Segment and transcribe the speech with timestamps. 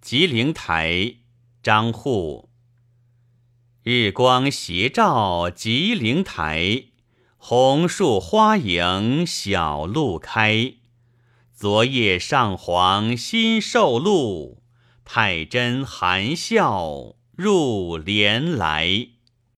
[0.00, 1.16] 吉灵台，
[1.60, 2.48] 张祜。
[3.82, 6.84] 日光斜照吉灵台，
[7.36, 10.74] 红树花影小路开。
[11.52, 14.62] 昨夜上皇新受禄，
[15.04, 19.08] 太真含笑入帘来。